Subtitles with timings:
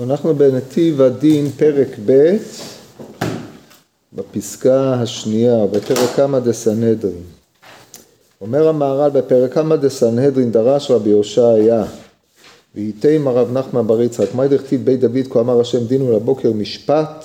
[0.00, 2.36] אנחנו בנתיב הדין פרק ב'
[4.12, 7.22] בפסקה השנייה, בפרק כמה דסנהדרין.
[8.40, 11.84] אומר המהר"ל בפרק כמה דסנהדרין דרש רבי הושעיה
[12.74, 17.24] וייתם הרב נחמן בר יצחק מה דכתיב בית דוד כה אמר השם דינו לבוקר משפט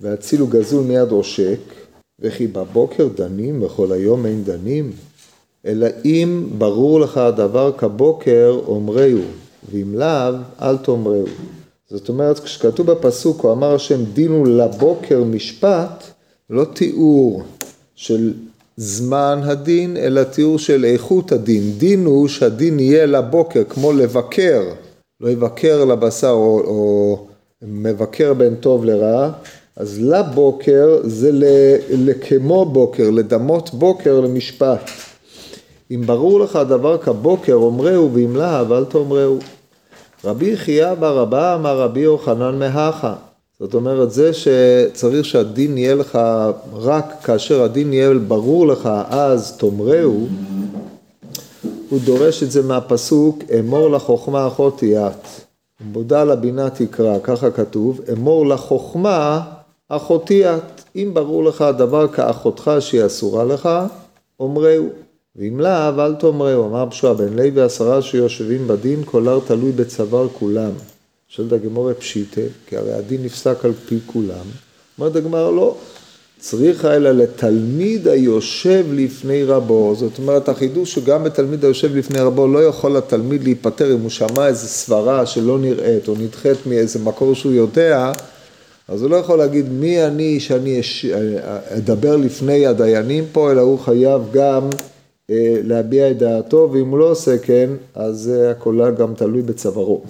[0.00, 1.60] והצילו גזול מיד עושק
[2.20, 4.92] וכי בבוקר דנים וכל היום אין דנים
[5.66, 9.22] אלא אם ברור לך הדבר כבוקר אומרהו
[9.72, 11.26] ואם לאו אל תאמרהו
[11.90, 16.04] זאת אומרת, כשכתוב בפסוק, הוא אמר השם דינו לבוקר משפט,
[16.50, 17.42] לא תיאור
[17.94, 18.32] של
[18.76, 21.72] זמן הדין, אלא תיאור של איכות הדין.
[21.78, 24.62] דין הוא שהדין יהיה לבוקר, כמו לבקר,
[25.20, 27.26] לא יבקר לבשר או, או
[27.62, 29.30] מבקר בין טוב לרע,
[29.76, 31.30] אז לבוקר זה
[31.90, 34.90] לכמו בוקר, לדמות בוקר למשפט.
[35.90, 39.38] אם ברור לך הדבר כבוקר, אומרהו, ואם לאו, אל תאמרהו.
[40.24, 43.14] רבי חייא בר אבא אמר רבי יוחנן מהכה.
[43.60, 46.18] זאת אומרת, זה שצריך שהדין יהיה לך
[46.72, 50.28] רק כאשר הדין יהיה ברור לך, אז תאמרהו,
[51.88, 55.46] הוא דורש את זה מהפסוק, אמור לחוכמה אחותיית.
[55.80, 59.40] מודע לבינה תקרא, ככה כתוב, אמור לחוכמה
[59.88, 60.84] אחותיית.
[60.96, 63.68] אם ברור לך הדבר כאחותך שהיא אסורה לך,
[64.40, 64.88] אומרהו.
[65.38, 70.28] ואם לאו, אל תאמרהו, אמר פשועה, בן לוי עשרה שיושבים בדין, כל הר תלוי בצוואר
[70.28, 70.70] כולם.
[71.28, 74.44] שואלת הגמורה פשיטה, כי הרי הדין נפסק על פי כולם.
[74.98, 75.74] אומרת הגמרא, לא,
[76.38, 79.94] צריך אלא לתלמיד היושב לפני רבו.
[79.96, 84.46] זאת אומרת, החידוש שגם בתלמיד היושב לפני רבו לא יכול התלמיד להיפטר אם הוא שמע
[84.46, 88.12] איזה סברה שלא נראית או נדחית מאיזה מקור שהוא יודע,
[88.88, 90.80] אז הוא לא יכול להגיד מי אני שאני
[91.68, 94.70] אדבר לפני הדיינים פה, אלא הוא חייב גם
[95.64, 100.00] להביע את דעתו, ואם הוא לא עושה כן, אז הכל גם תלוי בצווארו.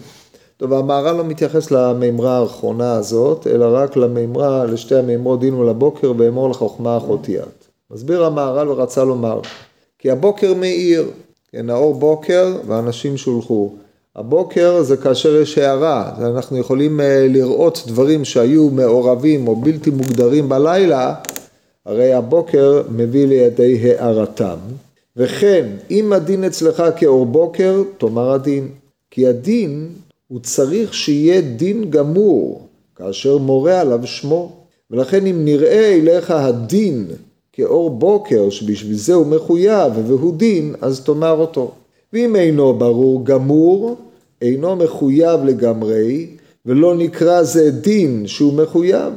[0.56, 6.50] טוב, המהר"ל לא מתייחס למימרה האחרונה הזאת, אלא רק למימרה, לשתי המימרות דינו לבוקר ואמור
[6.50, 7.68] לחוכמה אחותיית.
[7.90, 9.40] מסביר המהר"ל ורצה לומר,
[9.98, 11.10] כי הבוקר מאיר,
[11.52, 13.72] כן, האור בוקר ואנשים שולחו.
[14.16, 20.48] הבוקר זה כאשר יש הערה, אנחנו יכולים אה, לראות דברים שהיו מעורבים או בלתי מוגדרים
[20.48, 21.14] בלילה,
[21.86, 24.56] הרי הבוקר מביא לידי הערתם.
[25.18, 28.68] וכן, אם הדין אצלך כאור בוקר, תאמר הדין.
[29.10, 29.88] כי הדין,
[30.28, 34.52] הוא צריך שיהיה דין גמור, כאשר מורה עליו שמו.
[34.90, 37.06] ולכן אם נראה אליך הדין
[37.52, 41.72] כאור בוקר, שבשביל זה הוא מחויב והוא דין, אז תאמר אותו.
[42.12, 43.96] ואם אינו ברור גמור,
[44.42, 46.26] אינו מחויב לגמרי,
[46.66, 49.12] ולא נקרא זה דין שהוא מחויב.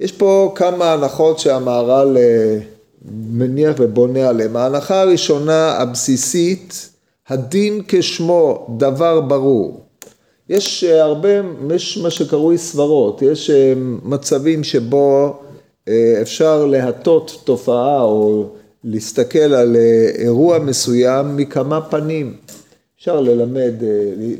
[0.00, 2.58] יש פה כמה הנחות שהמהר"ל אה,
[3.12, 4.56] מניח ובונה עליהם.
[4.56, 6.90] ההנחה הראשונה הבסיסית,
[7.28, 9.80] הדין כשמו דבר ברור.
[10.48, 11.28] יש אה, הרבה,
[11.74, 13.72] יש מה שקרוי סברות, יש אה,
[14.04, 15.36] מצבים שבו
[15.88, 18.46] אה, אפשר להטות תופעה או
[18.84, 19.76] להסתכל על
[20.18, 22.34] אירוע מסוים מכמה פנים.
[22.98, 23.72] אפשר ללמד,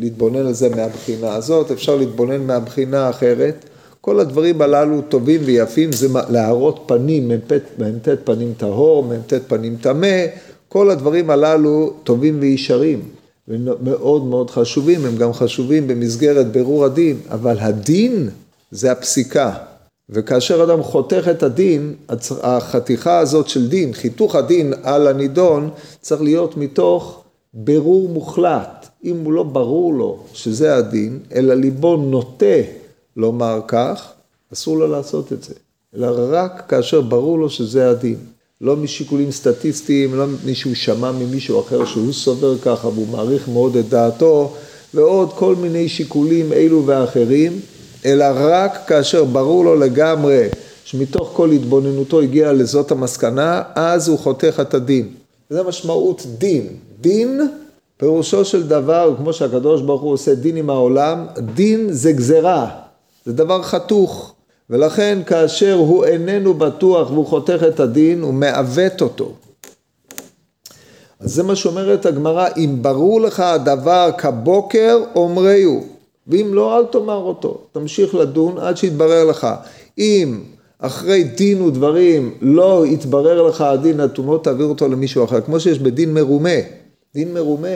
[0.00, 3.64] להתבונן על זה מהבחינה הזאת, אפשר להתבונן מהבחינה האחרת.
[4.06, 10.24] כל הדברים הללו טובים ויפים, זה להראות פנים, מ"ט פנים טהור, מ"ט פנים טמא,
[10.68, 13.02] כל הדברים הללו טובים וישרים,
[13.48, 18.28] ומאוד מאוד חשובים, הם גם חשובים במסגרת בירור הדין, אבל הדין
[18.70, 19.52] זה הפסיקה.
[20.10, 21.94] וכאשר אדם חותך את הדין,
[22.42, 27.22] החתיכה הזאת של דין, חיתוך הדין על הנידון, צריך להיות מתוך
[27.54, 28.86] בירור מוחלט.
[29.04, 32.85] אם הוא לא ברור לו שזה הדין, אלא ליבו נוטה
[33.16, 34.12] לומר כך,
[34.52, 35.54] אסור לו לעשות את זה,
[35.96, 38.16] אלא רק כאשר ברור לו שזה הדין.
[38.60, 43.76] לא משיקולים סטטיסטיים, לא מפני שהוא שמע ממישהו אחר שהוא סובר ככה והוא מעריך מאוד
[43.76, 44.52] את דעתו,
[44.94, 47.60] ועוד כל מיני שיקולים אלו ואחרים,
[48.04, 50.48] אלא רק כאשר ברור לו לגמרי
[50.84, 55.08] שמתוך כל התבוננותו הגיע לזאת המסקנה, אז הוא חותך את הדין.
[55.50, 56.66] זה משמעות דין.
[57.00, 57.40] דין,
[57.96, 62.85] פירושו של דבר, כמו שהקדוש ברוך הוא עושה דין עם העולם, דין זה גזרה.
[63.26, 64.34] זה דבר חתוך,
[64.70, 69.32] ולכן כאשר הוא איננו בטוח והוא חותך את הדין, הוא מעוות אותו.
[71.20, 75.84] אז זה מה שאומרת הגמרא, אם ברור לך הדבר כבוקר, אומרהו,
[76.26, 77.58] ואם לא, אל תאמר אותו.
[77.72, 79.46] תמשיך לדון עד שיתברר לך.
[79.98, 80.40] אם
[80.78, 85.40] אחרי דין ודברים לא יתברר לך הדין הטומאות, תעביר אותו למישהו אחר.
[85.40, 86.58] כמו שיש בדין מרומה.
[87.14, 87.68] דין מרומה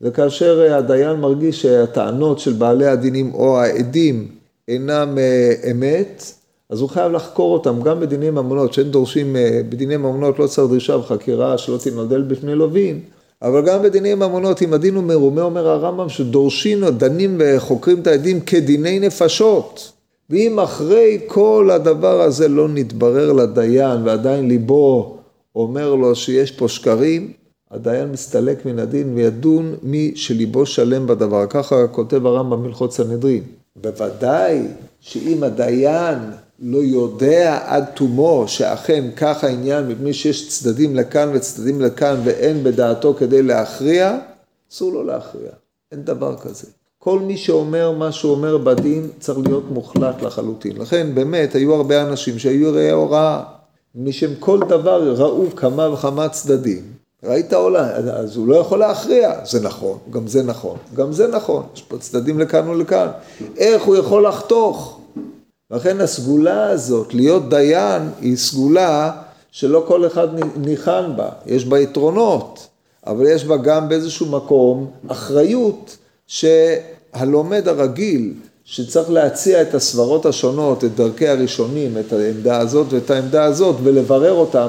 [0.00, 4.37] זה כאשר הדיין מרגיש שהטענות של בעלי הדינים או העדים
[4.68, 6.32] אינם אה, אמת,
[6.70, 10.68] אז הוא חייב לחקור אותם, גם בדיני ממונות, שאין דורשים, אה, בדיני ממונות לא צריך
[10.68, 13.00] דרישה וחקירה שלא תנדל בפני לווין,
[13.42, 18.40] אבל גם בדיני ממונות, אם הדין הוא מרומה, אומר הרמב"ם, שדורשים, דנים וחוקרים את העדים
[18.40, 19.92] כדיני נפשות.
[20.30, 25.16] ואם אחרי כל הדבר הזה לא נתברר לדיין ועדיין ליבו
[25.56, 27.32] אומר לו שיש פה שקרים,
[27.70, 31.46] הדיין מסתלק מן הדין וידון מי שליבו שלם בדבר.
[31.46, 33.42] ככה כותב הרמב"ם מלכות סנהדרין.
[33.80, 34.62] בוודאי
[35.00, 36.18] שאם הדיין
[36.58, 43.14] לא יודע עד תומו שאכן כך העניין, מפני שיש צדדים לכאן וצדדים לכאן ואין בדעתו
[43.14, 44.18] כדי להכריע,
[44.72, 45.50] אסור לו להכריע.
[45.92, 46.66] אין דבר כזה.
[46.98, 50.76] כל מי שאומר מה שהוא אומר בדין צריך להיות מוחלט לחלוטין.
[50.76, 53.42] לכן באמת היו הרבה אנשים שהיו ראי הוראה,
[53.94, 56.97] משם כל דבר ראו כמה וכמה צדדים.
[57.24, 61.62] ראית עולה, אז הוא לא יכול להכריע, זה נכון, גם זה נכון, גם זה נכון,
[61.74, 63.08] יש פה צדדים לכאן ולכאן.
[63.56, 65.00] איך הוא יכול לחתוך?
[65.70, 69.10] לכן הסגולה הזאת, להיות דיין, היא סגולה
[69.52, 72.66] שלא כל אחד ניחן בה, יש בה יתרונות,
[73.06, 78.34] אבל יש בה גם באיזשהו מקום אחריות שהלומד הרגיל,
[78.64, 84.32] שצריך להציע את הסברות השונות, את דרכי הראשונים, את העמדה הזאת ואת העמדה הזאת, ולברר
[84.32, 84.68] אותם,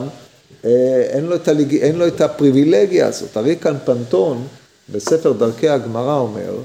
[0.63, 1.75] אין לו, הלג...
[1.75, 3.37] אין לו את הפריבילגיה הזאת.
[3.37, 4.47] הרי כאן פנטון,
[4.91, 6.57] בספר דרכי הגמרא אומר,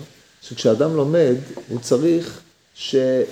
[0.42, 1.34] שכשאדם לומד,
[1.68, 2.40] הוא צריך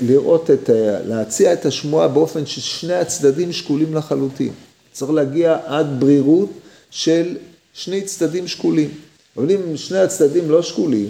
[0.01, 0.71] לראות את,
[1.05, 4.53] להציע את השמועה באופן ששני הצדדים שקולים לחלוטין.
[4.93, 6.51] צריך להגיע עד ברירות
[6.91, 7.37] של
[7.73, 8.91] שני צדדים שקולים.
[9.37, 11.09] אבל אם שני הצדדים לא שקולים,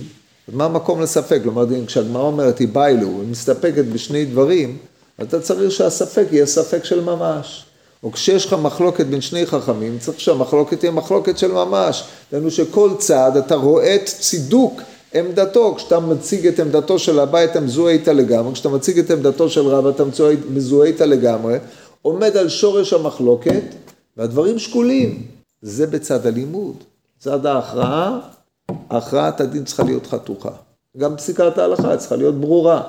[0.48, 1.40] אז מה המקום לספק?
[1.42, 4.78] כלומר, כשהגמרא אומרת היא ביילו, היא מסתפקת בשני דברים,
[5.22, 7.64] אתה צריך שהספק יהיה ספק של ממש.
[8.02, 12.04] או כשיש לך מחלוקת בין שני חכמים, צריך שהמחלוקת תהיה מחלוקת של ממש.
[12.32, 14.80] דהיינו שכל צד אתה רואה את צידוק
[15.14, 19.50] עמדתו, כשאתה מציג את עמדתו של הבית אתה מזוהה איתה לגמרי, כשאתה מציג את עמדתו
[19.50, 20.04] של רב אתה
[20.50, 21.58] מזוהה איתה לגמרי,
[22.02, 23.62] עומד על שורש המחלוקת
[24.16, 25.26] והדברים שקולים.
[25.62, 26.76] זה בצד הלימוד.
[27.18, 28.18] צד ההכרעה,
[28.90, 30.50] הכרעת הדין צריכה להיות חתוכה.
[30.98, 32.82] גם פסיקת ההלכה צריכה להיות ברורה.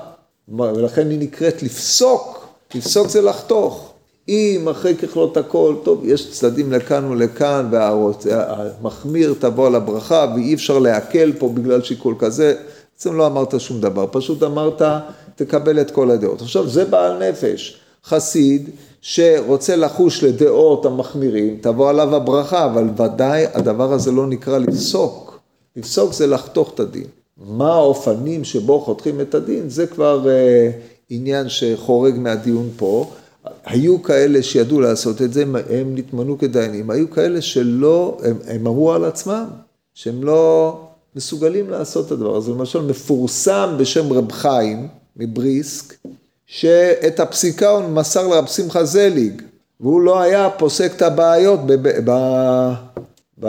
[0.48, 3.93] ולכן היא נקראת לפסוק, לפסוק זה לחתוך.
[4.28, 10.78] אם אחרי ככלות הכל, טוב, יש צדדים לכאן ולכאן, והמחמיר תבוא על הברכה, ואי אפשר
[10.78, 12.54] להקל פה בגלל שיקול כזה,
[12.94, 14.82] בעצם לא אמרת שום דבר, פשוט אמרת,
[15.34, 16.42] תקבל את כל הדעות.
[16.42, 23.92] עכשיו, זה בעל נפש, חסיד, שרוצה לחוש לדעות המחמירים, תבוא עליו הברכה, אבל ודאי הדבר
[23.92, 25.40] הזה לא נקרא לפסוק.
[25.76, 27.06] לפסוק זה לחתוך את הדין.
[27.36, 30.70] מה האופנים שבו חותכים את הדין, זה כבר אה,
[31.10, 33.10] עניין שחורג מהדיון פה.
[33.64, 38.92] היו כאלה שידעו לעשות את זה, הם נתמנו כדיינים, היו כאלה שלא, הם, הם אמרו
[38.92, 39.44] על עצמם,
[39.94, 40.80] שהם לא
[41.16, 42.50] מסוגלים לעשות את הדבר הזה.
[42.50, 45.94] למשל, מפורסם בשם רב חיים מבריסק,
[46.46, 49.42] שאת הפסיקה הוא מסר לרב שמחה זליג,
[49.80, 52.10] והוא לא היה פוסק את הבעיות בב, ב,
[53.40, 53.48] ב,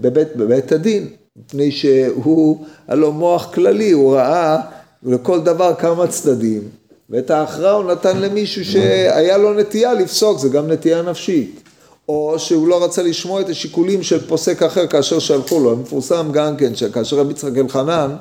[0.00, 4.60] בבית, בבית הדין, מפני שהוא, לו מוח כללי, הוא ראה
[5.02, 6.62] לכל דבר כמה צדדים.
[7.10, 11.62] ואת ההכרעה הוא נתן למישהו שהיה לו נטייה לפסוק, זה גם נטייה נפשית.
[12.08, 15.76] או שהוא לא רצה לשמוע את השיקולים של פוסק אחר כאשר שלחו לו.
[15.76, 18.16] מפורסם גם כן שכאשר רבי יצחק אלחנן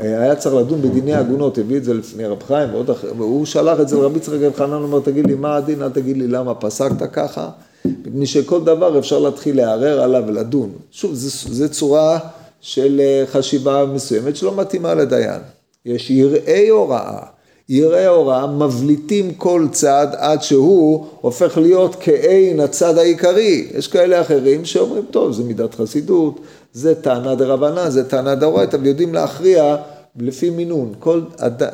[0.00, 3.46] אה, היה צריך לדון בדיני עגונות, הביא את זה לפני רב חיים ועוד אחר, והוא
[3.46, 6.26] שלח את זה לרבי יצחק אלחנן, הוא אומר, תגיד לי מה הדין, אל תגיד לי
[6.26, 7.50] למה פסקת ככה,
[7.84, 10.72] מפני שכל דבר אפשר להתחיל לערער עליו ולדון.
[10.90, 12.18] שוב, זו צורה
[12.60, 15.40] של אה, חשיבה מסוימת שלא מתאימה לדיין.
[15.86, 17.33] יש יראי הוראה.
[17.68, 23.68] יראי הוראה מבליטים כל צד עד שהוא הופך להיות כעין הצד העיקרי.
[23.74, 26.40] יש כאלה אחרים שאומרים, טוב, זה מידת חסידות,
[26.72, 29.76] זה טענה דרבנן, זה טענה דאורייתא, יודעים להכריע
[30.16, 30.92] לפי מינון.
[30.98, 31.20] כל,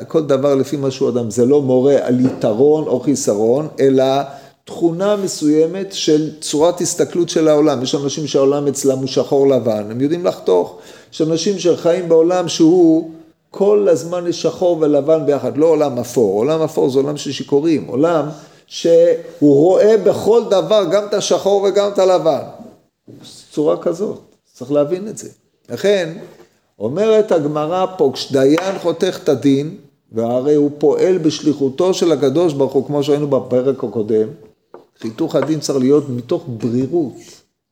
[0.07, 4.05] כל דבר לפי מה שהוא אדם, זה לא מורה על יתרון או חיסרון, אלא
[4.65, 7.83] תכונה מסוימת של צורת הסתכלות של העולם.
[7.83, 10.77] יש אנשים שהעולם אצלם הוא שחור לבן, הם יודעים לחתוך.
[11.13, 13.11] יש אנשים שחיים בעולם שהוא...
[13.51, 17.87] כל הזמן יש שחור ולבן ביחד, לא עולם אפור, עולם אפור זה עולם של שיכורים,
[17.87, 18.29] עולם
[18.67, 22.41] שהוא רואה בכל דבר גם את השחור וגם את הלבן.
[23.51, 24.19] צורה כזאת,
[24.53, 25.29] צריך להבין את זה.
[25.69, 26.17] לכן,
[26.79, 29.77] אומרת הגמרא פה, כשדיין חותך את הדין,
[30.11, 34.27] והרי הוא פועל בשליחותו של הקדוש ברוך הוא, כמו שראינו בפרק הקודם,
[35.01, 37.13] חיתוך הדין צריך להיות מתוך ברירות.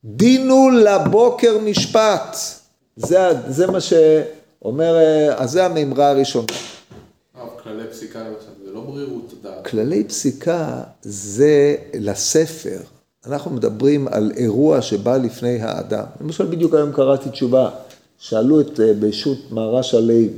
[0.04, 2.38] דינו לבוקר משפט.
[2.96, 3.18] זה,
[3.48, 3.94] זה מה ש...
[4.66, 6.48] אומר, אה, אז זה המימרה הראשונה.
[7.64, 9.68] כללי פסיקה למשל, זה לא ברירות דעת.
[9.68, 12.80] כללי פסיקה זה לספר.
[13.26, 16.04] אנחנו מדברים על אירוע שבא לפני האדם.
[16.22, 17.70] למשל, בדיוק היום קראתי תשובה.
[18.20, 20.30] שאלו את אה, בשו"ת מהרש הלוי,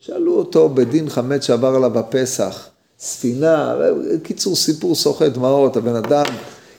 [0.00, 3.74] שאלו אותו בדין חמץ שעבר עליו הפסח, ספינה,
[4.22, 6.24] קיצור סיפור סוחט דמעות, הבן אדם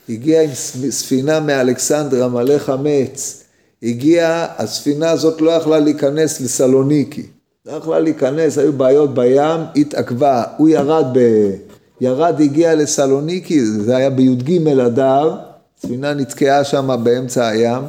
[0.10, 0.50] הגיע עם
[0.90, 3.44] ספינה מאלכסנדריה מלא חמץ,
[3.86, 7.26] הגיעה, הספינה הזאת לא יכלה להיכנס לסלוניקי.
[7.66, 10.44] לא יכלה להיכנס, היו בעיות בים, התעכבה.
[10.58, 11.20] הוא ירד ב...
[12.02, 15.36] ירד, הגיע לסלוניקי, זה היה בי"ג אדר,
[15.82, 17.84] ספינה נתקעה שם באמצע הים.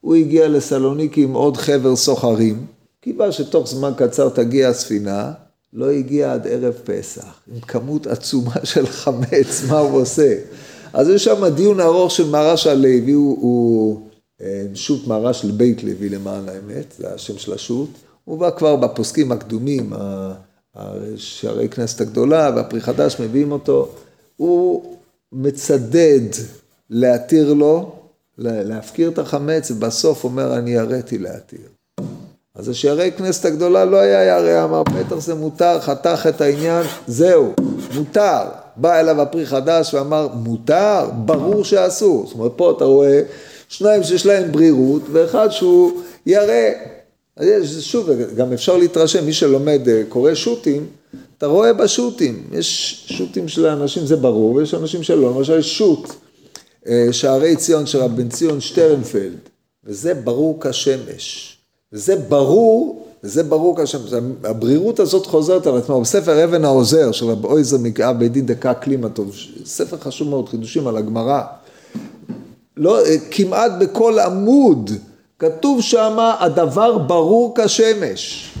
[0.00, 2.66] הוא הגיע לסלוניקי עם עוד חבר סוחרים.
[3.00, 5.32] קיווה שתוך זמן קצר תגיע הספינה,
[5.72, 10.34] לא הגיע עד ערב פסח, עם כמות עצומה של חמץ, מה הוא עושה?
[10.92, 14.05] אז יש שם דיון ארוך של מרש הלוי, הוא, הוא
[14.74, 17.88] שו"ת מרש של בית לוי למען האמת, זה השם של השו"ת.
[18.24, 19.92] הוא בא כבר בפוסקים הקדומים,
[21.16, 23.88] שערי כנסת הגדולה והפרי חדש מביאים אותו.
[24.36, 24.96] הוא
[25.32, 26.20] מצדד
[26.90, 27.92] להתיר לו,
[28.38, 31.68] להפקיר את החמץ, ובסוף אומר, אני יראתי להתיר.
[32.54, 37.54] אז השערי כנסת הגדולה לא היה ירא, אמר בטח זה מותר, חתך את העניין, זהו,
[37.94, 38.42] מותר.
[38.76, 41.10] בא אליו הפרי חדש ואמר, מותר?
[41.24, 42.26] ברור שאסור.
[42.26, 43.22] זאת אומרת, פה אתה רואה
[43.68, 46.70] שניים שיש להם ברירות, ואחד שהוא ירא.
[47.36, 50.86] אז יש, שוב, גם אפשר להתרשם, מי שלומד, אה, קורא שו"תים,
[51.38, 56.12] אתה רואה בשו"תים, יש שו"תים של האנשים, זה ברור, ויש אנשים שלא, למשל יש שו"ת,
[56.88, 59.38] אה, שערי ציון של רב בן ציון שטרנפלד,
[59.84, 61.56] וזה ברור כשמש.
[61.92, 63.98] וזה ברור, וזה ברור כשם,
[64.44, 68.74] הברירות הזאת חוזרת על עצמה, בספר אבן העוזר של רב אויזר מקרא בית דין דקה
[68.74, 71.42] קלימטוב, ספר חשוב מאוד, חידושים על הגמרא,
[72.76, 72.98] לא,
[73.30, 74.90] כמעט בכל עמוד
[75.38, 78.52] כתוב שם הדבר ברור כשמש.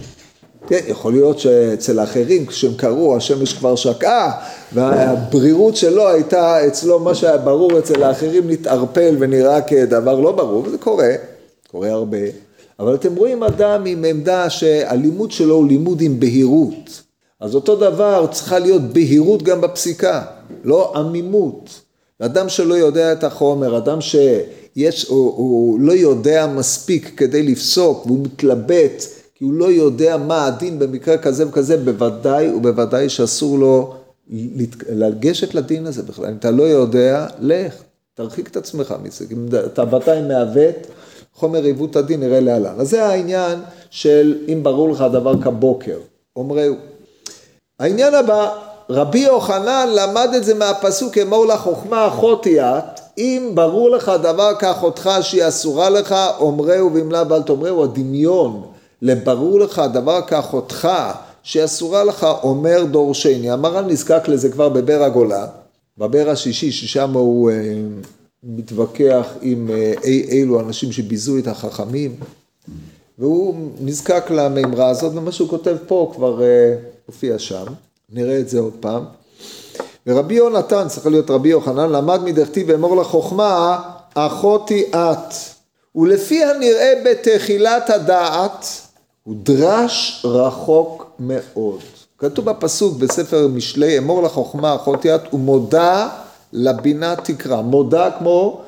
[0.68, 4.32] כן, יכול להיות שאצל האחרים כשהם קראו השמש כבר שקעה
[4.72, 10.78] והברירות שלו הייתה אצלו מה שהיה ברור אצל האחרים נתערפל ונראה כדבר לא ברור וזה
[10.78, 11.10] קורה,
[11.70, 12.18] קורה הרבה
[12.80, 17.02] אבל אתם רואים אדם עם עמדה שהלימוד שלו הוא לימוד עם בהירות.
[17.40, 20.22] אז אותו דבר צריכה להיות בהירות גם בפסיקה,
[20.64, 21.80] לא עמימות.
[22.20, 28.18] אדם שלא יודע את החומר, אדם שיש, הוא, הוא לא יודע מספיק כדי לפסוק והוא
[28.24, 29.02] מתלבט
[29.34, 33.94] כי הוא לא יודע מה הדין במקרה כזה וכזה, בוודאי ובוודאי שאסור לו
[34.88, 36.26] לגשת לדין הזה בכלל.
[36.26, 37.74] אם אתה לא יודע, לך,
[38.14, 39.24] תרחיק את עצמך מזה.
[39.30, 40.74] אם אתה ודאי מעוות,
[41.34, 42.74] חומר עיוות הדין נראה להלן.
[42.78, 43.58] אז זה העניין
[43.90, 45.98] של אם ברור לך הדבר כבוקר,
[46.36, 46.74] אומרהו.
[47.80, 48.50] העניין הבא,
[48.90, 55.10] רבי יוחנן למד את זה מהפסוק אמור לחוכמה אחותי את, אם ברור לך דבר כאחותך
[55.20, 58.62] שהיא אסורה לך, אומרהו ואם לאו אל תאמרהו, הדמיון
[59.02, 60.88] לברור לך דבר כאחותך
[61.42, 63.50] שהיא אסורה לך, אומר דורשני.
[63.50, 65.46] המר"ן נזקק לזה כבר בבר הגולה,
[65.98, 67.54] בבר השישי, ששם הוא אה,
[68.42, 72.14] מתווכח עם אה, אי אילו אנשים שביזו את החכמים,
[73.18, 76.74] והוא נזקק למימרה הזאת, ומה שהוא כותב פה כבר אה,
[77.06, 77.64] הופיע שם,
[78.10, 79.04] נראה את זה עוד פעם.
[80.06, 83.80] ורבי יונתן, צריך להיות רבי יוחנן, למד מדכתיב ואמור לחוכמה,
[84.14, 85.34] אחותי את.
[85.96, 88.66] ולפי הנראה בתחילת הדעת,
[89.24, 91.80] הוא דרש רחוק מאוד.
[92.18, 96.08] כתוב בפסוק בספר משלי, אמור לחוכמה אחותי את, ומודה
[96.52, 98.60] לבינה תקרא, מודה כמו,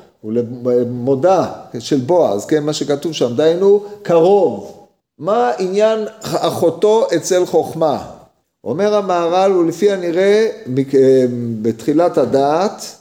[0.87, 1.45] מודה
[1.79, 4.87] של בועז, כן, מה שכתוב שם, דהיינו קרוב.
[5.17, 8.18] מה עניין אחותו אצל חוכמה?
[8.63, 10.47] אומר המהר"ל, ולפי הנראה
[10.77, 11.25] אה,
[11.61, 12.95] בתחילת הדעת,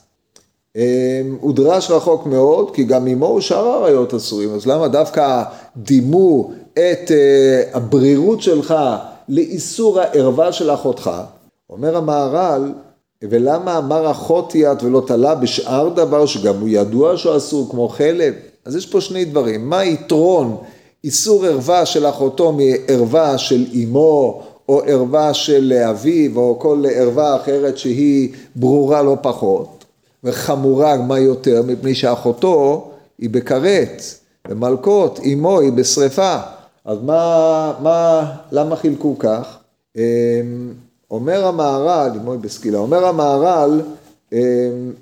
[0.77, 5.43] אה, הוא דרש רחוק מאוד, כי גם עמו הוא שאר האריות אסורים, אז למה דווקא
[5.77, 8.75] דימו את אה, הברירות שלך
[9.29, 11.11] לאיסור הערווה של אחותך?
[11.71, 12.73] אומר המהר"ל,
[13.23, 18.35] ולמה אמר אחותי את ולא תלה בשאר דבר שגם הוא ידוע שהוא אסור כמו חלב?
[18.65, 20.57] אז יש פה שני דברים, מה יתרון
[21.05, 27.79] איסור ערווה של אחותו מערווה של אמו או ערווה של אביו או כל ערווה אחרת
[27.79, 29.85] שהיא ברורה לא פחות
[30.25, 34.03] וחמורה מה יותר מפני שאחותו היא בכרת,
[34.49, 36.37] במלקות, אמו היא בשריפה
[36.85, 39.59] אז מה, מה, למה חילקו כך?
[39.97, 40.03] אמ,
[41.11, 43.81] אומר המהר"ל, לימוד בסקילה, אומר המהר"ל,
[44.33, 44.39] אמ,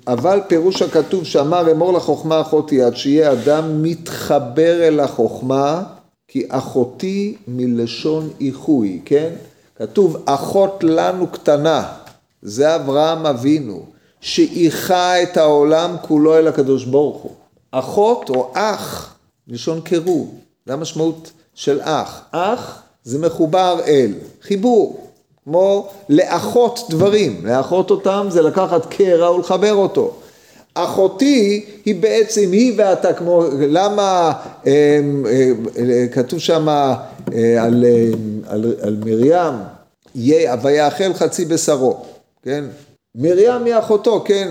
[0.07, 5.83] אבל פירוש הכתוב שאמר אמור לחוכמה אחותי עד שיהיה אדם מתחבר אל החוכמה
[6.27, 9.29] כי אחותי מלשון איחוי, כן?
[9.77, 11.93] כתוב אחות לנו קטנה,
[12.41, 13.85] זה אברהם אבינו,
[14.21, 17.31] שאיחה את העולם כולו אל הקדוש ברוך הוא.
[17.71, 19.15] אחות או אח,
[19.47, 22.21] לשון קירוב, זה המשמעות של אח.
[22.31, 25.07] אח זה מחובר אל, חיבור.
[25.43, 30.13] כמו לאחות דברים, לאחות אותם זה לקחת קרע ולחבר אותו.
[30.73, 34.31] אחותי היא בעצם היא ואתה כמו, למה
[34.67, 34.99] אה,
[35.77, 36.95] אה, כתוב שם אה,
[37.59, 37.85] על,
[38.47, 39.53] על, על מרים,
[40.15, 41.97] יהיה ויאכל חצי בשרו,
[42.43, 42.63] כן?
[43.15, 44.47] מרים היא אחותו, כן?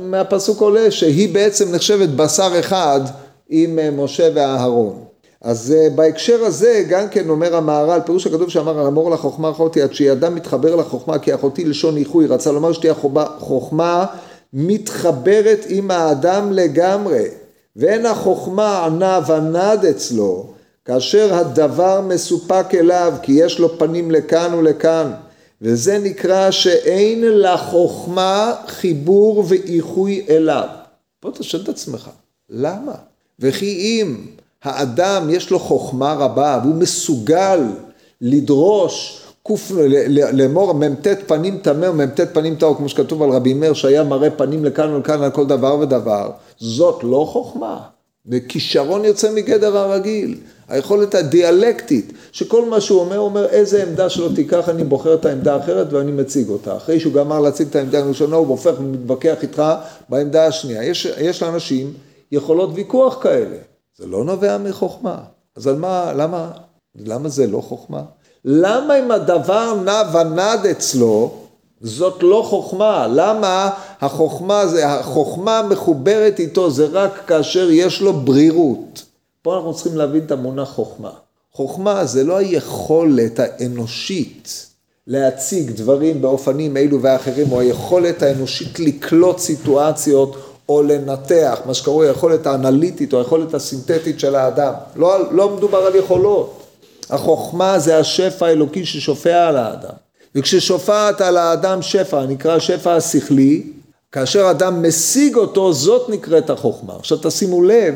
[0.00, 3.00] מהפסוק עולה שהיא בעצם נחשבת בשר אחד
[3.48, 5.04] עם אה, משה ואהרון.
[5.42, 9.94] אז אה, בהקשר הזה גם כן אומר המהר"ל, פירוש הכתוב שאמר אמור לחוכמה אחותי עד
[9.94, 12.94] שידם מתחבר לחוכמה כי אחותי לשון איחוי, רצה לומר שתהיה
[13.38, 14.06] חוכמה
[14.52, 17.24] מתחברת עם האדם לגמרי,
[17.76, 20.46] ואין החוכמה ענה ונד אצלו,
[20.84, 25.12] כאשר הדבר מסופק אליו, כי יש לו פנים לכאן ולכאן,
[25.62, 30.68] וזה נקרא שאין לחוכמה חיבור ואיחוי אליו.
[31.22, 32.10] בוא תשאל את עצמך,
[32.50, 32.94] למה?
[33.40, 34.16] וכי אם
[34.62, 37.60] האדם יש לו חוכמה רבה והוא מסוגל
[38.20, 39.22] לדרוש
[40.32, 44.64] לאמור מ"ט פנים טמא ומ"ט פנים טהור, כמו שכתוב על רבי מאיר שהיה מראה פנים
[44.64, 47.80] לכאן ולכאן על כל דבר ודבר, זאת לא חוכמה.
[48.26, 50.38] וכישרון יוצא מגדר הרגיל,
[50.70, 55.26] היכולת הדיאלקטית, שכל מה שהוא אומר, הוא אומר איזה עמדה שלא תיקח, אני בוחר את
[55.26, 56.76] העמדה האחרת ואני מציג אותה.
[56.76, 59.62] אחרי שהוא גמר להציג את העמדה הראשונה, הוא הופך ומתווכח איתך
[60.08, 60.84] בעמדה השנייה.
[60.84, 61.92] יש, יש לאנשים
[62.32, 63.56] יכולות ויכוח כאלה,
[63.98, 65.18] זה לא נובע מחוכמה.
[65.56, 66.50] אז על מה, למה,
[66.96, 68.02] למה זה לא חוכמה?
[68.44, 71.34] למה אם הדבר נע ונד אצלו,
[71.80, 73.06] זאת לא חוכמה.
[73.10, 79.09] למה החוכמה, זה, החוכמה מחוברת איתו זה רק כאשר יש לו ברירות.
[79.42, 81.10] פה אנחנו צריכים להבין את המונח חוכמה.
[81.52, 84.66] חוכמה זה לא היכולת האנושית
[85.06, 90.36] להציג דברים באופנים אלו ואחרים, או היכולת האנושית לקלוט סיטואציות
[90.68, 94.72] או לנתח, מה שקרוי היכולת האנליטית או היכולת הסינתטית של האדם.
[94.96, 96.62] לא, לא מדובר על יכולות.
[97.10, 99.94] החוכמה זה השפע האלוקי ששופע על האדם.
[100.34, 103.62] וכששופעת על האדם שפע, נקרא שפע השכלי,
[104.12, 106.96] כאשר אדם משיג אותו, זאת נקראת החוכמה.
[106.98, 107.94] עכשיו תשימו לב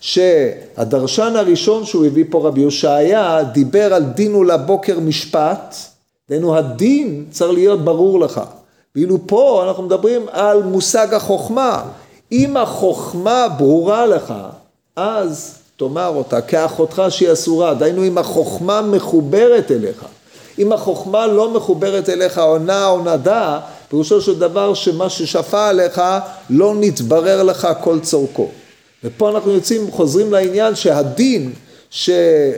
[0.00, 5.76] שהדרשן הראשון שהוא הביא פה רבי יושעיה, דיבר על דין ולבוקר משפט,
[6.28, 8.40] דהיינו הדין צריך להיות ברור לך.
[8.96, 11.82] ואילו פה אנחנו מדברים על מושג החוכמה.
[12.32, 14.34] אם החוכמה ברורה לך,
[14.96, 20.04] אז תאמר אותה כאחותך שהיא אסורה, דהיינו אם החוכמה מחוברת אליך.
[20.58, 26.02] אם החוכמה לא מחוברת אליך עונה או נדה, פירושו של דבר שמה ששפע עליך
[26.50, 28.48] לא נתברר לך כל צורכו.
[29.04, 31.52] ופה אנחנו יוצאים, חוזרים לעניין שהדין
[31.90, 32.10] ש,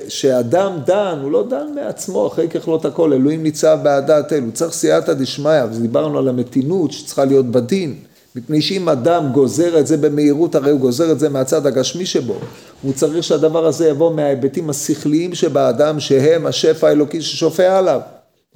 [0.08, 5.12] שאדם דן, הוא לא דן מעצמו אחרי ככלות הכל, אלוהים ניצב בעדת אלו, צריך סייעתא
[5.12, 7.94] דשמיא, ודיברנו על המתינות שצריכה להיות בדין.
[8.36, 12.34] מפני שאם אדם גוזר את זה במהירות, הרי הוא גוזר את זה מהצד הגשמי שבו.
[12.82, 18.00] הוא צריך שהדבר הזה יבוא מההיבטים השכליים שבאדם, שהם השפע האלוקי ששופע עליו,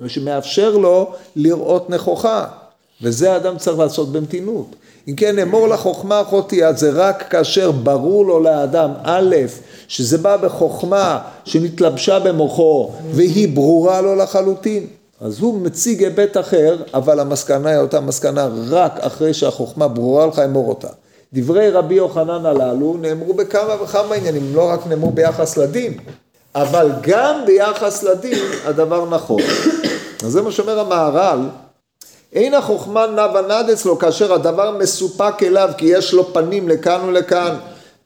[0.00, 2.46] ושמאפשר לו לראות נכוחה.
[3.02, 4.66] וזה האדם צריך לעשות במתינות.
[5.08, 9.36] אם כן, אמור לחוכמה אחותי, אז זה רק כאשר ברור לו לאדם, א',
[9.88, 14.86] שזה בא בחוכמה שנתלבשה במוחו והיא ברורה לו לחלוטין.
[15.20, 20.38] אז הוא מציג היבט אחר, אבל המסקנה היא אותה מסקנה רק אחרי שהחוכמה ברורה לך,
[20.38, 20.88] אמור אותה.
[21.32, 25.98] דברי רבי יוחנן הללו נאמרו בכמה וכמה עניינים, לא רק נאמרו ביחס לדין,
[26.54, 29.42] אבל גם ביחס לדין הדבר נכון.
[30.24, 31.38] אז זה מה שאומר המהר"ל,
[32.36, 37.56] אין החוכמה נע ונד אצלו כאשר הדבר מסופק אליו כי יש לו פנים לכאן ולכאן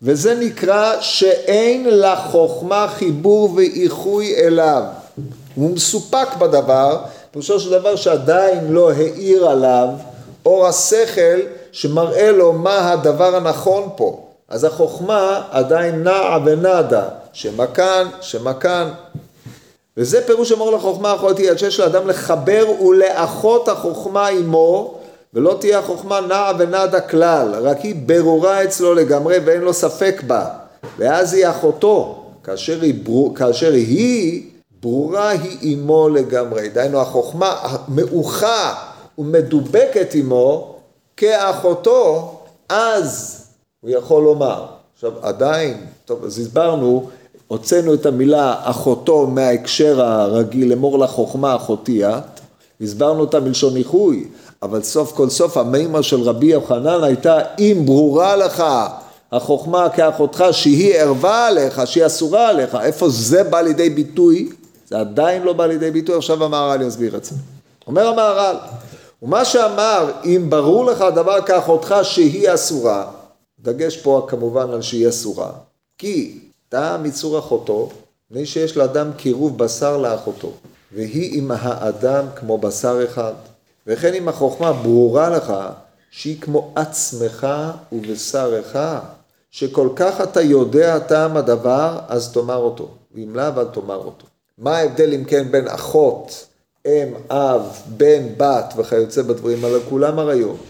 [0.02, 4.82] וזה נקרא שאין לחוכמה חיבור ואיחוי אליו
[5.54, 6.98] הוא מסופק בדבר,
[7.30, 9.88] פירושו של דבר שעדיין לא האיר עליו
[10.46, 11.40] אור השכל
[11.72, 14.26] שמראה לו מה הדבר הנכון פה.
[14.48, 18.90] אז החוכמה עדיין נעה ונדה, שמה כאן, שמה כאן.
[19.96, 24.94] וזה פירוש אמור לחוכמה אחותי, עד שיש לאדם לחבר ולאחות החוכמה עמו,
[25.34, 30.46] ולא תהיה החוכמה נעה ונדה כלל, רק היא ברורה אצלו לגמרי ואין לו ספק בה.
[30.98, 33.34] ואז היא אחותו, כאשר היא, בר...
[33.34, 34.50] כאשר היא
[34.80, 36.68] ברורה היא עמו לגמרי.
[36.68, 37.56] דהיינו החוכמה
[37.88, 38.74] מאוחה
[39.18, 40.76] ומדובקת עמו
[41.16, 42.32] כאחותו,
[42.68, 43.40] אז
[43.80, 44.66] הוא יכול לומר.
[44.94, 47.10] עכשיו עדיין, טוב אז הסברנו,
[47.50, 52.40] הוצאנו את המילה אחותו מההקשר הרגיל, אמור לחוכמה אחותי את,
[52.80, 54.28] הסברנו אותה מלשון איחוי,
[54.62, 58.64] אבל סוף כל סוף המימה של רבי יוחנן הייתה אם ברורה לך
[59.32, 64.48] החוכמה כאחותך שהיא ערבה עליך, שהיא אסורה עליך, איפה זה בא לידי ביטוי?
[64.88, 67.34] זה עדיין לא בא לידי ביטוי, עכשיו המהר"ל יסביר את זה.
[67.86, 68.56] אומר המהר"ל,
[69.22, 73.04] ומה שאמר, אם ברור לך דבר כאחותך שהיא אסורה,
[73.60, 75.50] דגש פה כמובן על שהיא אסורה,
[75.98, 76.38] כי
[76.70, 77.88] טעם ייצור אחותו,
[78.30, 80.52] מי שיש לאדם קירוב בשר לאחותו,
[80.92, 83.32] והיא עם האדם כמו בשר אחד,
[83.86, 85.52] וכן אם החוכמה ברורה לך
[86.10, 87.46] שהיא כמו עצמך
[87.92, 88.98] ובשר אחד,
[89.50, 94.26] שכל כך אתה יודע טעם הדבר, אז תאמר אותו, ואם לאו, אל תאמר אותו.
[94.58, 96.46] מה ההבדל אם כן בין אחות,
[96.86, 100.60] אם, אב, בן, בת וכיוצא בדברים האלה, כולם עריות.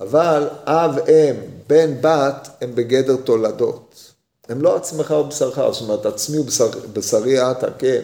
[0.00, 1.34] אבל אב, אם,
[1.66, 4.12] בן, בת, הם בגדר תולדות.
[4.48, 8.00] הם לא עצמך ובשרך, זאת אומרת, עצמי ובשרי אתה, כן.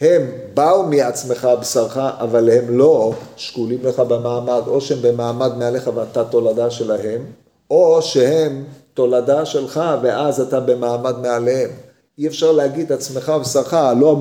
[0.00, 0.22] הם
[0.54, 6.70] באו מעצמך ובשרך, אבל הם לא שקולים לך במעמד, או שהם במעמד מעליך ואתה תולדה
[6.70, 7.24] שלהם,
[7.70, 11.70] או שהם תולדה שלך ואז אתה במעמד מעליהם.
[12.18, 14.16] אי אפשר להגיד עצמך ובשרך, לא,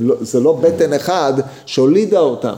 [0.00, 1.32] לא, זה לא בטן אחד
[1.66, 2.54] שהולידה אותם.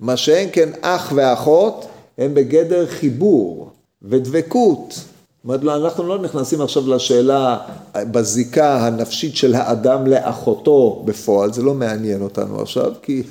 [0.00, 1.86] מה שאין כן אח ואחות
[2.18, 3.70] הם בגדר חיבור
[4.02, 4.94] ודבקות.
[5.44, 7.58] אומרת, אנחנו לא נכנסים עכשיו לשאלה
[7.94, 13.22] בזיקה הנפשית של האדם לאחותו בפועל, זה לא מעניין אותנו עכשיו, כי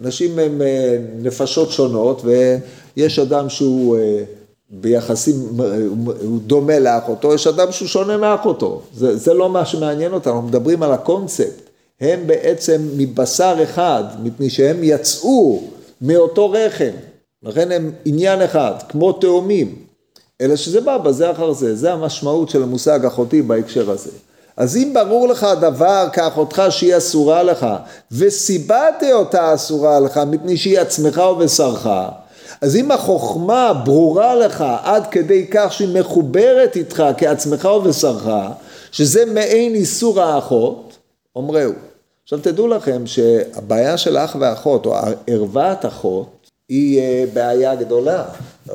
[0.00, 4.24] אנשים הם אה, נפשות שונות ויש אדם שהוא אה,
[4.70, 5.34] ביחסים,
[6.22, 10.48] הוא דומה לאחותו, יש אדם שהוא שונה מאחותו, זה, זה לא מה שמעניין אותנו, אנחנו
[10.48, 15.62] מדברים על הקונספט, הם בעצם מבשר אחד, מפני שהם יצאו
[16.00, 16.92] מאותו רחם,
[17.42, 19.83] לכן הם עניין אחד, כמו תאומים,
[20.40, 24.10] אלא שזה בא בזה אחר זה, זה המשמעות של המושג אחותי בהקשר הזה.
[24.56, 27.66] אז אם ברור לך הדבר כאחותך שהיא אסורה לך,
[28.12, 31.86] וסיבתי אותה אסורה לך מפני שהיא עצמך ובשרך,
[32.60, 38.28] אז אם החוכמה ברורה לך עד כדי כך שהיא מחוברת איתך כעצמך ובשרך,
[38.92, 40.96] שזה מעין איסור האחות,
[41.36, 41.72] אומרהו.
[42.22, 44.94] עכשיו תדעו לכם שהבעיה של אח ואחות, או
[45.26, 48.24] ערוות אחות, היא אה, בעיה גדולה.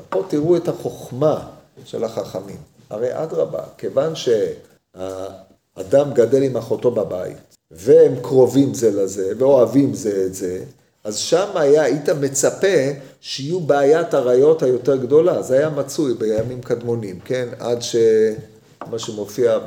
[0.10, 1.48] פה תראו את החוכמה
[1.86, 2.58] של החכמים.
[2.90, 7.38] הרי אדרבה, כיוון שהאדם גדל עם אחותו בבית,
[7.72, 10.64] והם קרובים זה לזה, ואוהבים זה את זה,
[11.04, 12.78] אז שם היה, היית מצפה
[13.22, 17.48] שיהיו בעיית עריות היותר גדולה, זה היה מצוי בימים קדמונים, כן?
[17.60, 19.60] עד שמה שמופיע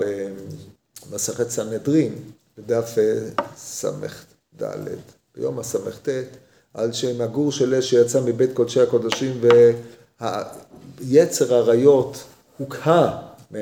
[1.11, 2.15] במסכת סנהדרין,
[2.59, 2.97] בדף
[3.57, 4.65] ס"ד,
[5.37, 6.09] ביום הס"ט,
[6.75, 9.41] על שם הגור של אש שיצא מבית קודשי הקודשים
[11.01, 12.25] ויצר עריות
[12.59, 13.19] הוקהה
[13.51, 13.59] מה...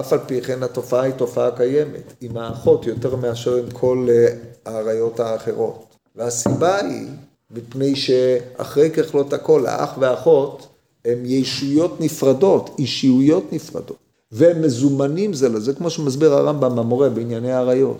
[0.00, 4.26] אף על פי כן התופעה היא תופעה קיימת, עם האחות יותר מאשר עם כל אה,
[4.66, 5.96] האריות האחרות.
[6.16, 7.08] והסיבה היא,
[7.50, 10.66] מפני שאחרי ככלות הכל, האח והאחות
[11.04, 13.96] הם ישויות נפרדות, אישיויות נפרדות,
[14.32, 17.98] והם מזומנים זה לזה, כמו שמסביר הרמב"ם המורה בענייני עריות.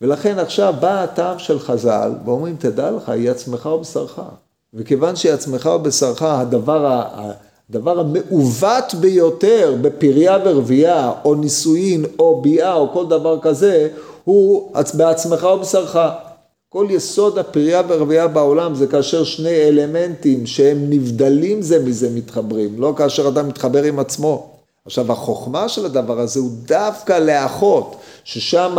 [0.00, 4.20] ולכן עכשיו בא הטעם של חז"ל, ואומרים, תדע לך, היא עצמך ובשרך.
[4.74, 7.02] וכיוון שהיא עצמך ובשרך, הדבר,
[7.70, 13.88] הדבר המעוות ביותר בפריה ורבייה, או נישואין, או ביאה, או כל דבר כזה,
[14.24, 15.96] הוא בעצמך ובשרך.
[16.68, 22.94] כל יסוד הפריה והרבייה בעולם זה כאשר שני אלמנטים שהם נבדלים זה מזה מתחברים, לא
[22.96, 24.48] כאשר אדם מתחבר עם עצמו.
[24.86, 28.76] עכשיו החוכמה של הדבר הזה הוא דווקא לאחות, ששם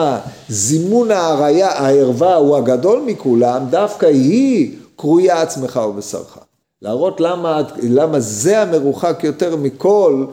[0.50, 4.72] זימון העריה, הערווה הוא הגדול מכולם, דווקא היא
[5.04, 6.38] קרויה עצמך ובשרך.
[6.82, 10.26] להראות למה, למה זה המרוחק יותר מכל,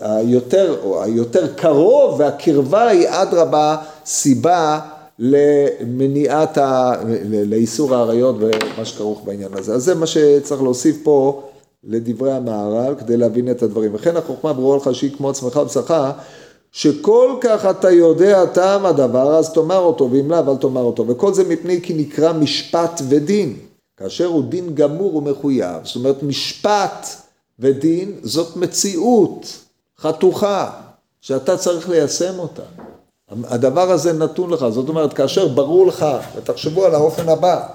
[0.00, 4.80] היותר, או היותר קרוב והקרבה היא אדרבה סיבה
[5.18, 6.92] למניעת, ה...
[7.46, 9.74] לאיסור האריות ומה שכרוך בעניין הזה.
[9.74, 11.42] אז זה מה שצריך להוסיף פה
[11.84, 13.90] לדברי המהר"ל כדי להבין את הדברים.
[13.94, 15.92] וכן החוכמה ברורה לך שהיא כמו עצמך ובשרך,
[16.72, 21.08] שכל כך אתה יודע טעם הדבר, אז תאמר אותו, ואם לאו אל תאמר אותו.
[21.08, 23.56] וכל זה מפני כי נקרא משפט ודין,
[23.96, 25.84] כאשר הוא דין גמור ומחויב.
[25.84, 27.06] זאת אומרת, משפט
[27.58, 29.46] ודין זאת מציאות
[29.98, 30.70] חתוכה,
[31.20, 32.62] שאתה צריך ליישם אותה.
[33.44, 36.06] הדבר הזה נתון לך, זאת אומרת, כאשר ברור לך,
[36.36, 37.66] ותחשבו על האופן הבא,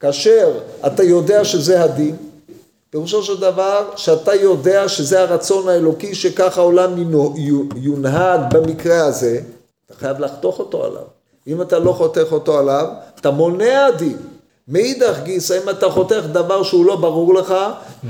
[0.00, 2.16] כאשר אתה יודע שזה הדין,
[2.94, 7.14] פירושו של דבר שאתה יודע שזה הרצון האלוקי שככה העולם
[7.76, 9.40] יונהג במקרה הזה,
[9.86, 11.02] אתה חייב לחתוך אותו עליו.
[11.46, 12.86] אם אתה לא חותך אותו עליו,
[13.20, 14.16] אתה מונע דין.
[14.68, 17.54] מאידך גיסא, אם אתה חותך דבר שהוא לא ברור לך,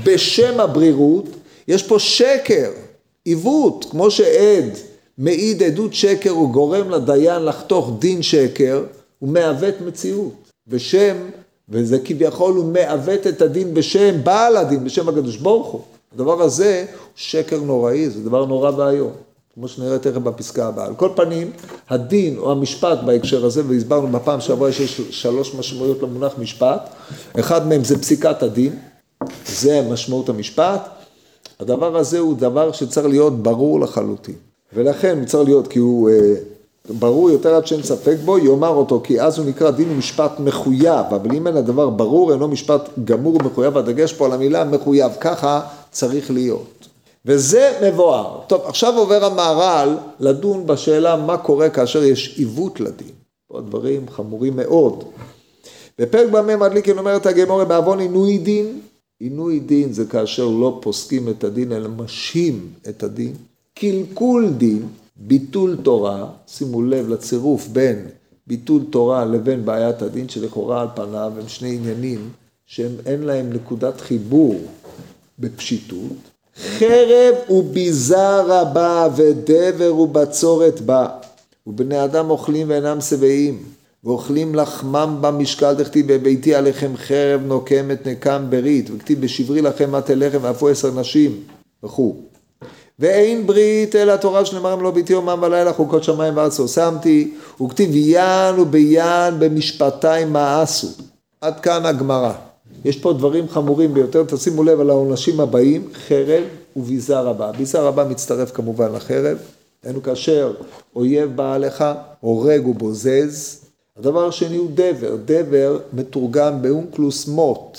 [0.03, 1.25] בשם הברירות,
[1.67, 2.71] יש פה שקר,
[3.23, 4.69] עיוות, כמו שעד
[5.17, 8.83] מעיד עדות שקר, הוא גורם לדיין לחתוך דין שקר,
[9.19, 10.51] הוא מעוות מציאות.
[10.67, 11.15] בשם,
[11.69, 15.81] וזה כביכול הוא מעוות את הדין בשם בעל הדין, בשם הקדוש ברוך הוא.
[16.13, 19.11] הדבר הזה הוא שקר נוראי, זה דבר נורא ואיום.
[19.55, 20.85] כמו שנראה תכף בפסקה הבאה.
[20.85, 21.51] על כל פנים,
[21.89, 26.89] הדין או המשפט בהקשר הזה, והסברנו בפעם שעברה שיש שלוש משמעויות למונח משפט,
[27.39, 28.79] אחד מהם זה פסיקת הדין,
[29.45, 30.89] זה משמעות המשפט.
[31.59, 34.35] הדבר הזה הוא דבר שצריך להיות ברור לחלוטין.
[34.73, 36.15] ולכן הוא צריך להיות, כי הוא אה,
[36.89, 41.05] ברור יותר עד שאין ספק בו, יאמר אותו, כי אז הוא נקרא דין ומשפט מחויב,
[41.09, 45.61] אבל אם אין הדבר ברור, אינו משפט גמור ומחויב, הדגש פה על המילה מחויב, ככה
[45.91, 46.87] צריך להיות.
[47.25, 48.39] וזה מבואר.
[48.47, 53.11] טוב, עכשיו עובר המהר"ל לדון בשאלה מה קורה כאשר יש עיוות לדין.
[53.47, 55.03] פה דברים חמורים מאוד.
[55.99, 58.79] בפרק במה מדליקין אומרת הגמורה בעוון עינוי דין.
[59.19, 63.33] עינוי דין זה כאשר לא פוסקים את הדין אלא משהים את הדין.
[63.73, 68.07] קלקול דין, ביטול תורה, שימו לב לצירוף בין
[68.47, 72.29] ביטול תורה לבין בעיית הדין, שלכאורה על פניו הם שני עניינים
[72.65, 74.61] שהם אין להם נקודת חיבור
[75.39, 76.17] בפשיטות.
[76.57, 81.07] חרב וביזה רבה ודבר ובצורת בה,
[81.67, 83.63] ובני אדם אוכלים ואינם שבעים,
[84.03, 90.39] ואוכלים לחמם במשקל, דכתיב בביתי עליכם חרב נוקמת נקם ברית, וכתיב בשברי לכם מטה לחם
[90.41, 91.39] ואפו עשר נשים,
[91.83, 92.15] וכו'.
[92.99, 97.95] ואין ברית אלא תורה שנאמרם לא ביתי יומם ולילה חוקות שמיים וארץ לא שמתי וכתיב
[97.95, 100.87] יען וביען במשפטי מאסו
[101.41, 102.33] עד כאן הגמרא.
[102.85, 106.43] יש פה דברים חמורים ביותר תשימו לב על העונשים הבאים חרב
[106.75, 109.37] וביזה רבה ביזה רבה מצטרף כמובן לחרב.
[109.83, 110.53] היינו כאשר
[110.95, 111.83] אויב בא עליך
[112.19, 113.61] הורג ובוזז.
[113.97, 115.15] הדבר השני הוא דבר.
[115.25, 117.77] דבר מתורגם באונקלוס מוט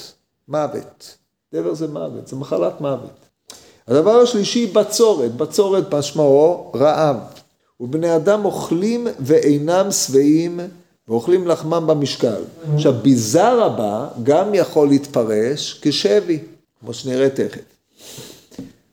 [0.48, 1.16] מוות.
[1.54, 3.25] דבר זה מוות זה מחלת מוות
[3.88, 5.36] הדבר השלישי, בצורת.
[5.36, 7.16] בצורת משמעו רעב.
[7.80, 10.60] ובני אדם אוכלים ואינם שבעים
[11.08, 12.42] ואוכלים לחמם במשקל.
[12.74, 16.38] עכשיו, ביזה רבה גם יכול להתפרש כשבי,
[16.80, 17.60] כמו שנראה תכף.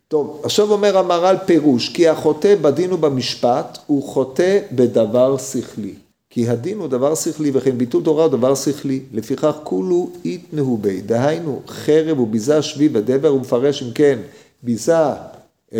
[0.08, 5.94] טוב, עכשיו אומר המהר"ל פירוש, כי החוטא בדין ובמשפט הוא חוטא בדבר שכלי.
[6.30, 11.02] כי הדין הוא דבר שכלי וכן ביטול תורה הוא דבר שכלי, לפיכך כולו איתנהו בי,
[11.02, 14.20] דהיינו חרב וביזה שבי ודבר ומפרש אם כן
[14.64, 14.94] ביזה,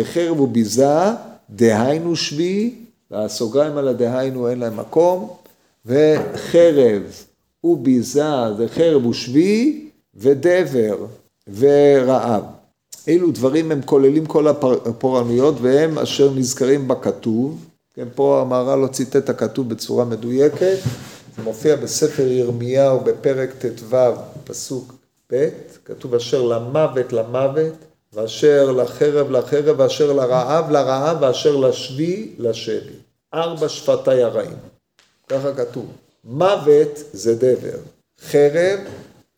[0.02, 0.98] חרב וביזה,
[1.50, 2.74] דהיינו שבי,
[3.10, 5.30] והסוגריים על הדהיינו אין להם מקום,
[5.86, 7.02] וחרב
[7.64, 11.06] וביזה זה חרב ושבי, ודבר
[11.58, 12.42] ורעב.
[13.06, 17.64] אילו דברים הם כוללים כל הפורענויות והם אשר נזכרים בכתוב.
[17.94, 20.76] כן, פה המהר"ל לא ציטט את הכתוב בצורה מדויקת,
[21.36, 23.96] זה מופיע בספר ירמיהו בפרק ט"ו,
[24.44, 24.94] פסוק
[25.32, 25.48] ב',
[25.84, 27.72] כתוב אשר למוות למוות,
[28.14, 32.96] ואשר לחרב לחרב, ואשר לרעב לרעב, ואשר לשבי לשבי.
[33.34, 34.56] ארבע שפתי הרעים.
[35.28, 35.86] ככה כתוב.
[36.24, 37.78] מוות זה דבר.
[38.30, 38.80] חרב,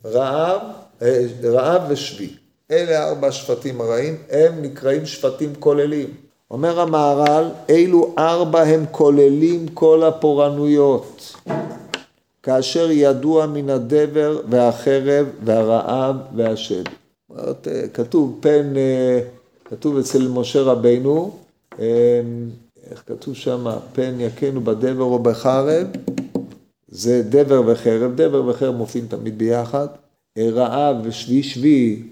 [0.04, 0.60] רעב,
[1.02, 2.28] אה, רעב ושבי.
[2.70, 6.14] אלה ארבע השפטים הרעים, הם נקראים שפטים כוללים.
[6.50, 11.34] אומר המהר"ל, אילו ארבע הם כוללים כל הפורענויות.
[12.42, 16.90] כאשר ידוע מן הדבר והחרב והרעב והשבי.
[17.38, 19.20] אה, כתוב פן, אה,
[19.64, 21.36] כתוב אצל משה רבינו,
[21.78, 22.20] אה,
[22.90, 25.86] איך כתוב שם, פן יכנו בדבר או בחרב,
[26.88, 29.86] זה דבר וחרב, דבר וחרב מופיעים תמיד ביחד,
[30.38, 32.02] רעב ושבי שבי,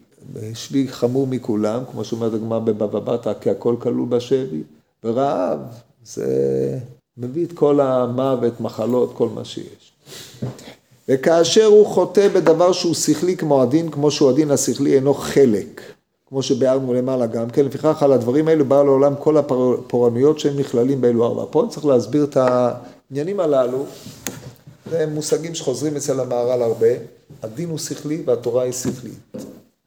[0.54, 4.62] שבי חמור מכולם, כמו שאומרת הגמרא בבבא בתרא, כי הכל כלול בשבי,
[5.04, 5.58] ורעב
[6.04, 6.78] זה
[7.16, 9.92] מביא את כל המוות, מחלות, כל מה שיש.
[11.08, 15.80] וכאשר הוא חוטא בדבר שהוא שכלי כמו הדין, כמו שהוא הדין השכלי אינו חלק,
[16.28, 21.00] כמו שביארנו למעלה גם כן, לפיכך על הדברים האלו בא לעולם כל הפורענויות שהם נכללים
[21.00, 21.44] באלו ארבע.
[21.50, 23.86] פה צריך להסביר את העניינים הללו,
[24.90, 26.88] זה מושגים שחוזרים אצל המהר"ל הרבה,
[27.42, 29.18] הדין הוא שכלי והתורה היא שכלית.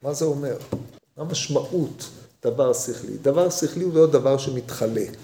[0.02, 0.56] מה זה אומר?
[1.16, 2.08] מה משמעות
[2.44, 3.16] דבר שכלי?
[3.22, 5.16] דבר שכלי הוא לא דבר שמתחלק.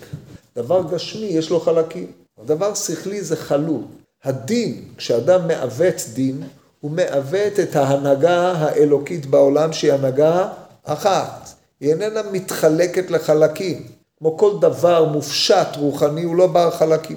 [0.57, 2.07] דבר גשמי יש לו חלקים.
[2.47, 3.83] דבר שכלי זה חלול.
[4.25, 6.43] הדין, כשאדם מעוות דין,
[6.81, 10.49] הוא מעוות את ההנהגה האלוקית בעולם שהיא הנהגה
[10.85, 11.49] אחת.
[11.81, 13.83] היא איננה מתחלקת לחלקים.
[14.19, 17.17] כמו כל דבר מופשט רוחני הוא לא בר חלקים.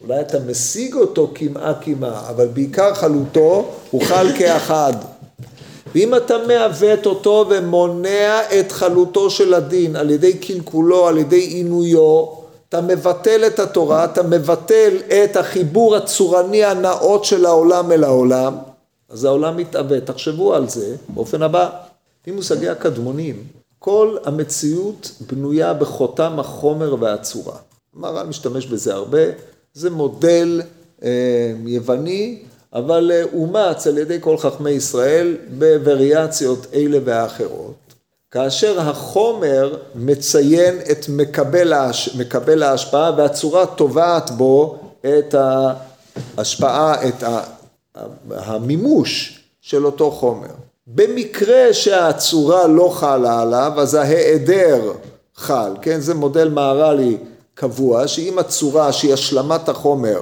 [0.00, 4.92] אולי אתה משיג אותו קמעה קמעה, אבל בעיקר חלוטו הוא חל כאחד.
[5.94, 12.43] ואם אתה מעוות אותו ומונע את חלוטו של הדין על ידי קלקולו, על ידי עינויו,
[12.74, 18.56] אתה מבטל את התורה, אתה מבטל את החיבור הצורני הנאות של העולם אל העולם,
[19.08, 20.02] אז העולם מתעוות.
[20.04, 21.70] תחשבו על זה באופן הבא.
[22.20, 23.42] לפי מושגי הקדמונים,
[23.78, 27.56] כל המציאות בנויה בחותם החומר והצורה.
[27.96, 29.22] המהר"ל משתמש בזה הרבה,
[29.74, 30.62] זה מודל
[31.04, 37.83] אה, יווני, אבל אה, אומץ על ידי כל חכמי ישראל בווריאציות אלה ואחרות.
[38.34, 42.16] כאשר החומר מציין את מקבל, ההש...
[42.16, 45.34] מקבל ההשפעה והצורה טובעת בו את
[46.38, 47.24] ההשפעה, את
[48.30, 50.54] המימוש של אותו חומר.
[50.86, 54.92] במקרה שהצורה לא חלה עליו, אז ההיעדר
[55.36, 56.00] חל, כן?
[56.00, 57.16] זה מודל מהר"לי
[57.54, 60.20] קבוע, שאם הצורה שהיא השלמת החומר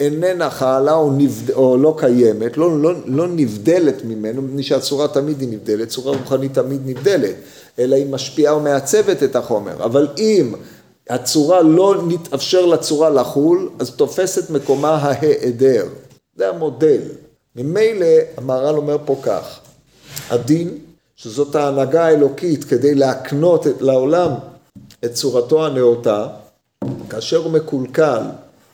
[0.00, 1.50] איננה חלה או, נבד...
[1.50, 6.54] או לא קיימת, לא, לא, לא נבדלת ממנו, מפני שהצורה תמיד היא נבדלת, צורה רוחנית
[6.54, 7.34] תמיד נבדלת,
[7.78, 9.84] אלא היא משפיעה ומעצבת את החומר.
[9.84, 10.54] אבל אם
[11.10, 15.86] הצורה לא נתאפשר לצורה לחול, אז תופס את מקומה ההיעדר.
[16.36, 17.00] זה המודל.
[17.56, 19.60] ממילא המהר"ל אומר פה כך,
[20.30, 20.78] הדין,
[21.16, 24.30] שזאת ההנהגה האלוקית כדי להקנות לעולם
[25.04, 26.26] את צורתו הנאותה,
[27.10, 28.20] כאשר הוא מקולקל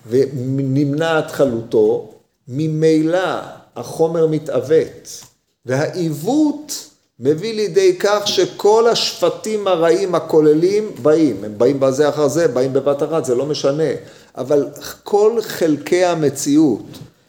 [0.09, 2.11] ונמנעת חלוטו,
[2.49, 3.41] ממילא
[3.77, 5.23] החומר מתעוות,
[5.67, 6.91] והעיוות
[7.21, 13.03] מביא לידי כך שכל השפטים הרעים הכוללים באים, הם באים בזה אחר זה, באים בבת
[13.03, 13.91] אחת, זה לא משנה,
[14.37, 14.69] אבל
[15.03, 16.87] כל חלקי המציאות,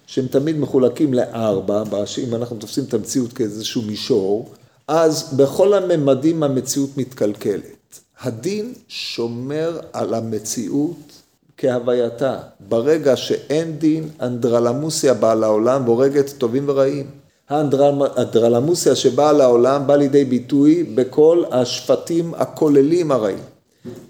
[0.07, 1.83] שהם תמיד מחולקים לארבע,
[2.27, 4.51] אם אנחנו תופסים את המציאות כאיזשהו מישור,
[4.87, 7.99] אז בכל הממדים המציאות מתקלקלת.
[8.21, 11.16] הדין שומר על המציאות
[11.57, 12.37] כהווייתה.
[12.69, 17.05] ברגע שאין דין, אנדרלמוסיה באה לעולם והורגת טובים ורעים.
[17.49, 23.39] האנדרלמוסיה שבאה לעולם באה לידי ביטוי בכל השפטים הכוללים הרעים.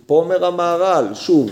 [0.05, 1.49] פה אומר המהר"ל, שוב,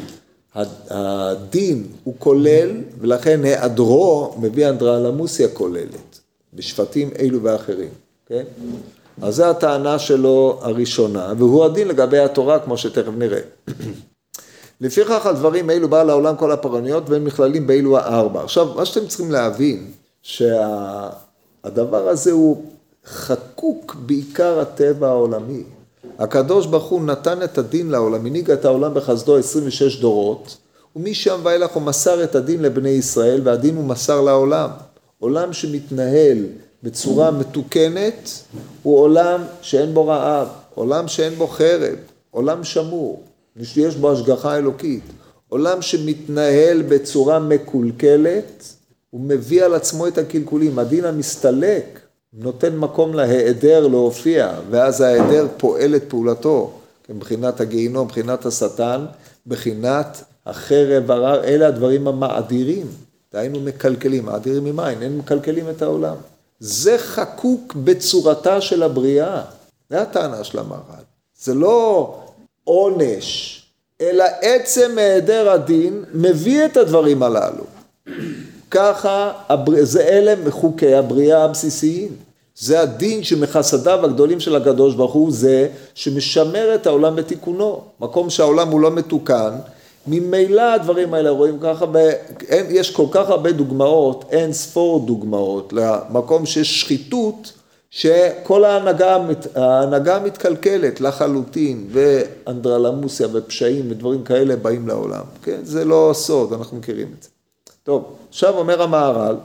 [0.89, 6.19] הדין הוא כולל ולכן היעדרו מביא אנדרלמוסיה כוללת
[6.53, 7.89] בשפטים אלו ואחרים,
[8.25, 8.43] כן?
[9.21, 13.39] אז זו הטענה שלו הראשונה, והוא הדין לגבי התורה כמו שתכף נראה.
[14.81, 18.43] לפיכך הדברים אלו בא לעולם כל הפרעניות והם נכללים באלו הארבע.
[18.43, 22.63] עכשיו, מה שאתם צריכים להבין, שהדבר הזה הוא
[23.05, 25.63] חקוק בעיקר הטבע העולמי.
[26.19, 30.57] הקדוש ברוך הוא נתן את הדין לעולם, הנהיג את העולם בחסדו 26 דורות,
[30.95, 34.69] ומשם ואילך הוא מסר את הדין לבני ישראל, והדין הוא מסר לעולם.
[35.19, 36.37] עולם שמתנהל
[36.83, 38.29] בצורה מתוקנת
[38.83, 41.95] הוא עולם שאין בו רעב, עולם שאין בו חרב,
[42.31, 43.23] עולם שמור.
[43.63, 45.03] שיש בו השגחה אלוקית.
[45.49, 48.63] עולם שמתנהל בצורה מקולקלת,
[49.09, 50.79] הוא מביא על עצמו את הקלקולים.
[50.79, 51.99] הדין המסתלק
[52.33, 56.71] נותן מקום להיעדר להופיע, ואז ההיעדר פועל את פעולתו,
[57.09, 59.05] מבחינת הגיהינום, מבחינת השטן,
[59.47, 62.87] מבחינת החרב הרע, אלה הדברים המאדירים.
[63.33, 66.15] דהיינו מקלקלים, מאדירים ממים, אין מקלקלים את העולם.
[66.59, 69.41] זה חקוק בצורתה של הבריאה.
[69.89, 71.03] זה הטענה של המהר"ל.
[71.39, 72.19] זה לא
[72.65, 73.61] עונש,
[74.01, 77.63] אלא עצם היעדר הדין מביא את הדברים הללו.
[78.71, 79.31] ככה,
[79.81, 82.09] זה אלה חוקי הבריאה הבסיסיים.
[82.57, 87.81] זה הדין שמחסדיו הגדולים של הקדוש ברוך הוא זה שמשמר את העולם בתיקונו.
[87.99, 89.51] מקום שהעולם הוא לא מתוקן,
[90.07, 91.85] ממילא הדברים האלה רואים ככה,
[92.69, 97.53] יש כל כך הרבה דוגמאות, אין ספור דוגמאות למקום שיש שחיתות
[97.95, 99.17] שכל ההנהגה,
[99.55, 105.59] ההנהגה מתקלקלת לחלוטין, ואנדרלמוסיה ופשעים ודברים כאלה באים לעולם, כן?
[105.63, 107.29] זה לא סוד, אנחנו מכירים את זה.
[107.83, 109.35] טוב, עכשיו אומר המהר"ל,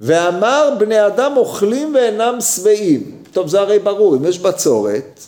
[0.00, 3.22] ואמר בני אדם אוכלים ואינם שבעים.
[3.32, 5.20] טוב, זה הרי ברור, אם יש בצורת,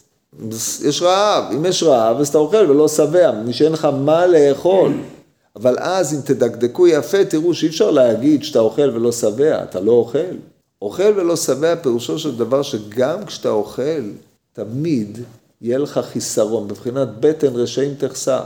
[0.84, 4.92] יש רעב, אם יש רעב אז אתה אוכל ולא שבע, מי שאין לך מה לאכול.
[5.56, 9.92] אבל אז אם תדקדקו יפה, תראו שאי אפשר להגיד שאתה אוכל ולא שבע, אתה לא
[9.92, 10.34] אוכל.
[10.82, 14.02] אוכל ולא שבע פירושו של דבר שגם כשאתה אוכל,
[14.52, 15.18] תמיד
[15.60, 18.42] יהיה לך חיסרון, בבחינת בטן רשעים תחסר,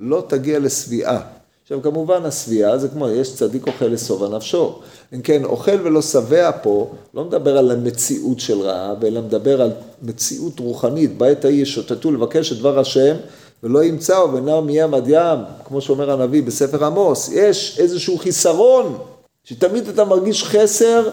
[0.00, 1.20] לא תגיע לשביעה.
[1.62, 4.78] עכשיו כמובן השביעה זה כמו, יש צדיק אוכל לשובע נפשו.
[5.14, 9.70] אם כן, אוכל ולא שבע פה, לא מדבר על המציאות של רעב, אלא מדבר על
[10.02, 13.16] מציאות רוחנית, בעת ההיא ישוטטו לבקש את דבר השם,
[13.62, 18.98] ולא ימצאו ונער מים עד ים, כמו שאומר הנביא בספר עמוס, יש איזשהו חיסרון,
[19.44, 21.08] שתמיד אתה מרגיש חסר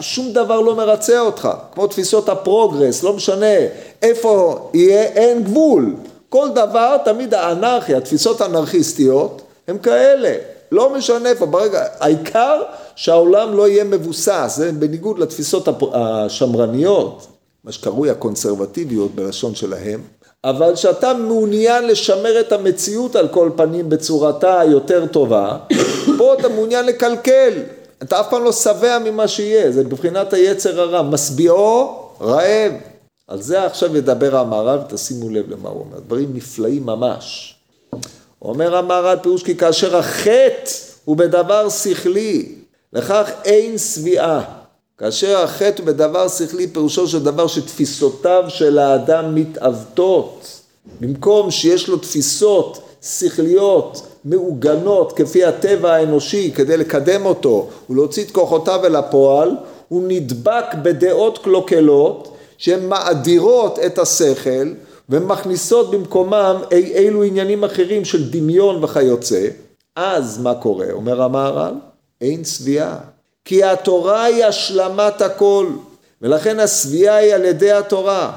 [0.00, 3.56] שום דבר לא מרצה אותך, כמו תפיסות הפרוגרס, לא משנה
[4.02, 5.94] איפה יהיה, אין גבול.
[6.28, 10.34] כל דבר, תמיד האנרכיה, התפיסות האנרכיסטיות, הם כאלה.
[10.72, 12.62] לא משנה איפה, ברגע, העיקר
[12.96, 17.26] שהעולם לא יהיה מבוסס, זה בניגוד לתפיסות השמרניות,
[17.64, 20.00] מה שקרוי הקונסרבטיביות בלשון שלהם,
[20.44, 25.56] אבל שאתה מעוניין לשמר את המציאות על כל פנים בצורתה היותר טובה,
[26.18, 27.52] פה אתה מעוניין לקלקל,
[28.02, 32.72] אתה אף פעם לא שבע ממה שיהיה, זה בבחינת היצר הרע, משביעו רעב.
[33.28, 37.54] על זה עכשיו ידבר המהר"ל, תשימו לב למה הוא אומר, דברים נפלאים ממש.
[38.42, 40.70] אומר המהר"ל פירוש כי כאשר החטא
[41.04, 42.54] הוא בדבר שכלי,
[42.92, 44.44] לכך אין שביעה.
[44.98, 50.60] כאשר החטא הוא בדבר שכלי, פירושו של דבר שתפיסותיו של האדם מתעוותות.
[51.00, 58.86] במקום שיש לו תפיסות שכליות מעוגנות כפי הטבע האנושי כדי לקדם אותו ולהוציא את כוחותיו
[58.86, 59.50] אל הפועל,
[59.88, 64.72] הוא נדבק בדעות קלוקלות שהן מאדירות את השכל
[65.08, 69.48] ומכניסות במקומם אי אילו עניינים אחרים של דמיון וכיוצא.
[69.96, 70.86] אז מה קורה?
[70.92, 71.74] אומר המהר"ל,
[72.20, 72.98] אין שביעה.
[73.44, 75.66] כי התורה היא השלמת הכל,
[76.22, 78.32] ולכן השביעה היא על ידי התורה.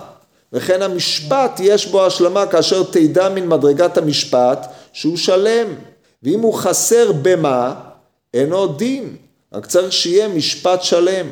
[0.54, 5.68] וכן המשפט יש בו השלמה כאשר תדע מן מדרגת המשפט שהוא שלם.
[6.24, 7.74] ואם הוא חסר במה,
[8.34, 9.16] אין עוד דין.
[9.54, 11.28] רק צריך שיהיה משפט שלם.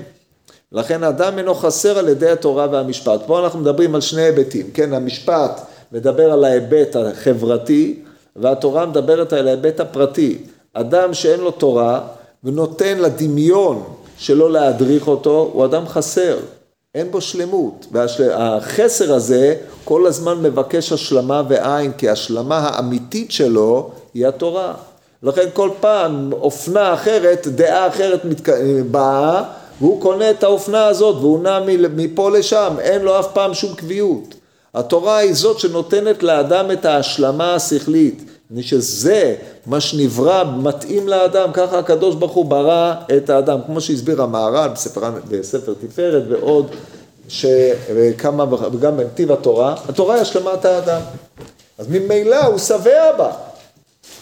[0.72, 3.20] לכן אדם אינו חסר על ידי התורה והמשפט.
[3.26, 7.99] פה אנחנו מדברים על שני היבטים, כן, המשפט מדבר על ההיבט החברתי,
[8.36, 10.38] והתורה מדברת על ההיבט הפרטי.
[10.74, 12.01] אדם שאין לו תורה
[12.43, 13.84] ונותן לדמיון
[14.18, 16.38] שלא להדריך אותו, הוא אדם חסר,
[16.98, 17.86] אין בו שלמות.
[17.91, 24.74] והחסר הזה כל הזמן מבקש השלמה ועין, כי ההשלמה האמיתית שלו היא התורה.
[25.24, 28.50] לכן כל פעם אופנה אחרת, דעה אחרת מתק...
[28.91, 29.43] באה,
[29.82, 31.60] והוא קונה את האופנה הזאת והוא נע
[31.95, 34.36] מפה לשם, אין לו אף פעם שום קביעות.
[34.74, 39.36] התורה היא זאת שנותנת לאדם את ההשלמה השכלית, מפני שזה
[39.68, 45.11] מה שנברא מתאים לאדם, ככה הקדוש ברוך הוא ברא את האדם, כמו שהסביר המהר"ל בספר,
[45.30, 46.68] בספר תפארת ועוד,
[47.28, 51.01] שכמה, וגם בנתיב התורה, התורה היא השלמת האדם,
[51.78, 53.32] אז ממילא הוא שבע בה.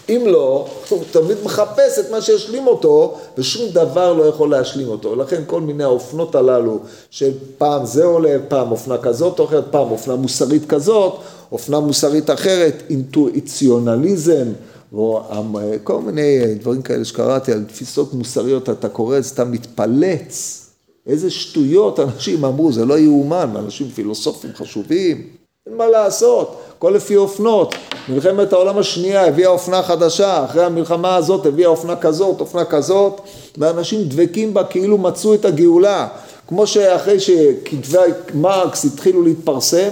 [0.10, 5.10] אם לא, הוא תמיד מחפש את מה שישלים אותו, ושום דבר לא יכול להשלים אותו.
[5.10, 6.80] ולכן כל מיני האופנות הללו,
[7.10, 11.14] של פעם זה עולה, פעם אופנה כזאת או אחרת, פעם אופנה מוסרית כזאת,
[11.52, 14.46] אופנה מוסרית אחרת, אינטואיציונליזם,
[15.84, 20.62] כל מיני דברים כאלה שקראתי על תפיסות מוסריות, אתה קורא את זה, אתה מתפלץ.
[21.08, 25.28] איזה שטויות אנשים אמרו, זה לא יאומן, אנשים פילוסופים חשובים,
[25.68, 26.62] אין מה לעשות.
[26.78, 27.76] הכל לפי אופנות.
[28.10, 33.22] מלחמת העולם השנייה הביאה אופנה חדשה, אחרי המלחמה הזאת הביאה אופנה כזאת, אופנה כזאת,
[33.58, 36.08] ואנשים דבקים בה כאילו מצאו את הגאולה.
[36.48, 37.98] כמו שאחרי שכתבי
[38.34, 39.90] מרקס התחילו להתפרסם,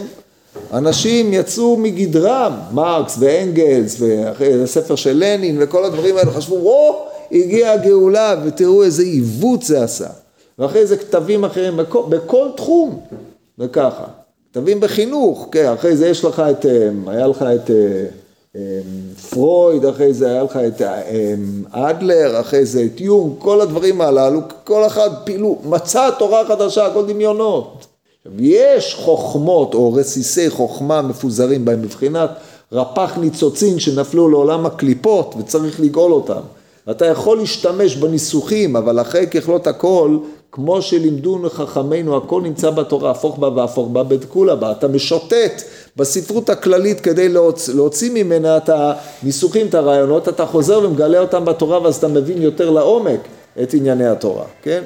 [0.73, 7.73] אנשים יצאו מגדרם, מרקס ואנגלס, ואחרי הספר של לנין וכל הדברים האלה, חשבו, או, הגיעה
[7.73, 10.07] הגאולה, ותראו איזה עיוות זה עשה.
[10.59, 12.99] ואחרי זה כתבים אחרים, בכל, בכל תחום,
[13.59, 14.05] וככה.
[14.51, 18.05] כתבים בחינוך, כן, אחרי זה יש לך את, אה, היה לך את אה,
[18.55, 18.61] אה,
[19.29, 20.81] פרויד, אחרי זה היה לך את
[21.71, 27.05] אדלר, אחרי זה את יונג, כל הדברים הללו, כל אחד פילו, מצא תורה חדשה, הכל
[27.05, 27.92] דמיונות.
[28.39, 32.29] יש חוכמות או רסיסי חוכמה מפוזרים בהם מבחינת
[32.71, 36.41] רפ"ח ניצוצין שנפלו לעולם הקליפות וצריך לגאול אותם.
[36.87, 40.17] ואתה יכול להשתמש בניסוחים, אבל אחרי ככלות הכל,
[40.51, 44.71] כמו שלימדונו חכמינו, הכל נמצא בתורה, הפוך בה והפוך בה בדקולה בה.
[44.71, 45.61] אתה משוטט
[45.97, 51.81] בספרות הכללית כדי להוציא, להוציא ממנה את הניסוחים, את הרעיונות, אתה חוזר ומגלה אותם בתורה
[51.81, 53.19] ואז אתה מבין יותר לעומק
[53.61, 54.81] את ענייני התורה, כן?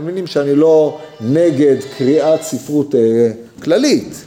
[0.00, 3.30] מבינים שאני לא נגד קריאת ספרות אה,
[3.62, 4.24] כללית,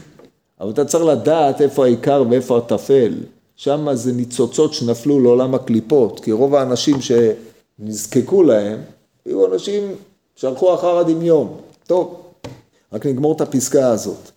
[0.62, 3.14] אבל אתה צריך לדעת איפה העיקר ואיפה הטפל.
[3.56, 8.80] שם זה ניצוצות שנפלו לעולם הקליפות, כי רוב האנשים שנזקקו להם,
[9.26, 9.96] היו אנשים
[10.36, 11.58] שהלכו אחר הדמיון.
[11.88, 12.16] טוב,
[12.94, 14.32] רק נגמור את הפסקה הזאת.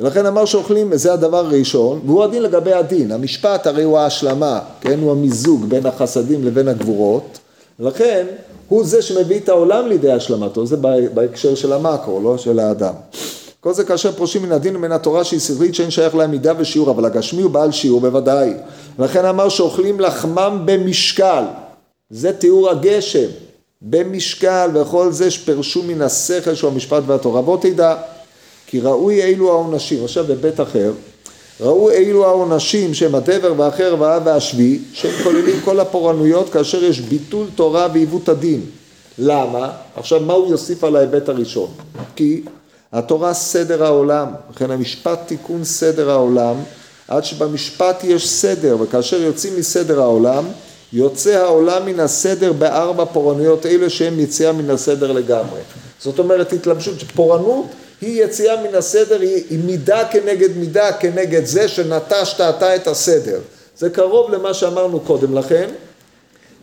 [0.00, 3.12] ולכן אמר שאוכלים, זה הדבר הראשון, והוא הדין לגבי הדין.
[3.12, 5.00] המשפט הרי הוא ההשלמה, כן?
[5.00, 7.38] הוא המיזוג בין החסדים לבין הגבורות,
[7.80, 8.26] ולכן
[8.68, 10.76] הוא זה שמביא את העולם לידי השלמתו, זה
[11.14, 12.94] בהקשר של המקרו, לא של האדם.
[13.60, 16.90] כל זה כאשר פרושים מן הדין ומן התורה שהיא סברית שאין שייך להם מידה ושיעור,
[16.90, 18.52] אבל הגשמי הוא בעל שיעור בוודאי.
[18.98, 21.44] ולכן אמר שאוכלים לחמם במשקל,
[22.10, 23.28] זה תיאור הגשם,
[23.82, 27.42] במשקל וכל זה שפרשו מן השכל שהוא המשפט והתורה.
[27.42, 27.96] בוא תדע,
[28.66, 30.92] כי ראוי אילו העונשים, עכשיו בבית אחר,
[31.60, 37.46] ראו אילו העונשים שהם הדבר והאחר והאב והשביעי, שהם כוללים כל הפורענויות כאשר יש ביטול
[37.54, 38.60] תורה ועיוות הדין.
[39.18, 39.70] למה?
[39.96, 41.68] עכשיו מה הוא יוסיף על ההיבט הראשון?
[42.16, 42.42] כי
[42.92, 46.54] התורה סדר העולם, לכן המשפט תיקון סדר העולם,
[47.08, 50.44] עד שבמשפט יש סדר, וכאשר יוצאים מסדר העולם,
[50.92, 55.60] יוצא העולם מן הסדר בארבע פורענויות אלה שהן יציאה מן הסדר לגמרי.
[56.00, 57.66] זאת אומרת התלבשות, פורענות
[58.00, 63.40] היא יציאה מן הסדר, היא, מידה כנגד מידה כנגד זה שנטשת אתה את הסדר.
[63.78, 65.68] זה קרוב למה שאמרנו קודם לכן,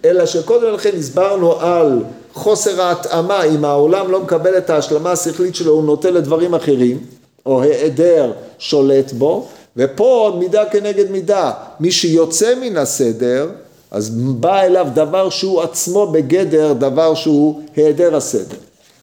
[0.05, 1.99] אלא שקודם לכן הסברנו על
[2.33, 6.97] חוסר ההתאמה, אם העולם לא מקבל את ההשלמה השכלית שלו, הוא נוטה לדברים אחרים,
[7.45, 11.51] או היעדר שולט בו, ופה מידה כנגד מידה.
[11.79, 13.49] מי שיוצא מן הסדר,
[13.91, 18.57] אז בא אליו דבר שהוא עצמו בגדר דבר שהוא היעדר הסדר.